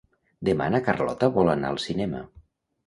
Demà 0.49 0.69
na 0.75 0.81
Carlota 0.89 1.31
vol 1.37 1.55
anar 1.57 1.73
al 1.75 1.81
cinema. 1.87 2.25